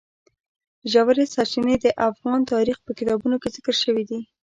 [0.91, 4.19] ژورې سرچینې د افغان تاریخ په کتابونو کې ذکر شوی دي.